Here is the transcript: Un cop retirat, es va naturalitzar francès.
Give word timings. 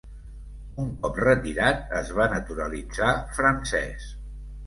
Un 0.83 0.87
cop 1.01 1.19
retirat, 1.23 1.83
es 1.99 2.09
va 2.21 2.25
naturalitzar 2.33 3.13
francès. 3.41 4.09